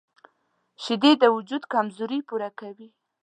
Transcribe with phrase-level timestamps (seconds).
[0.83, 2.89] شیدې د وجود کمزوري پوره کوي